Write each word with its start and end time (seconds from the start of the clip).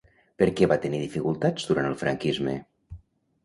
Per 0.41 0.47
què 0.59 0.69
va 0.71 0.77
tenir 0.85 1.03
dificultats 1.03 1.69
durant 1.69 1.93
el 1.93 2.01
franquisme? 2.03 2.59